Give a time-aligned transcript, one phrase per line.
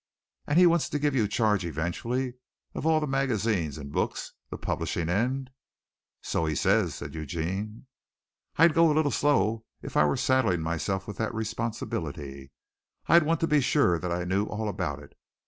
[0.47, 2.33] "And he wants to give you charge eventually
[2.73, 5.51] of all the magazines and books, the publishing end?"
[6.23, 7.85] "So he says," said Eugene.
[8.55, 12.51] "I'd go a little slow if I were saddling myself with that responsibility.
[13.05, 15.13] I'd want to be sure that I knew all about it.